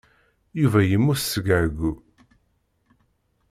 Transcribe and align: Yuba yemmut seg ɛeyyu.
Yuba 0.59 0.79
yemmut 0.89 1.19
seg 1.23 1.45
ɛeyyu. 1.57 1.93